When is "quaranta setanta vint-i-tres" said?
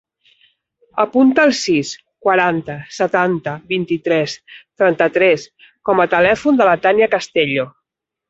2.27-4.35